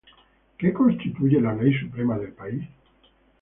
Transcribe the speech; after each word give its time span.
¿Qué 0.57 0.73
constituye 0.73 1.39
la 1.39 1.53
ley 1.53 1.75
suprema 1.77 2.17
del 2.17 2.31
país? 2.33 2.67